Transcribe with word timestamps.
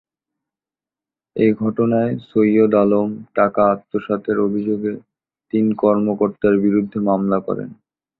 এ 1.35 1.47
ঘটনায় 1.61 2.13
ছৈয়দ 2.27 2.73
আলম 2.83 3.09
টাকা 3.35 3.61
আত্মসাতের 3.73 4.37
অভিযোগে 4.39 4.93
তিন 5.53 5.65
কর্মকর্তার 5.81 6.55
বিরুদ্ধে 6.65 6.97
মামলা 7.09 7.37
করেন। 7.47 7.69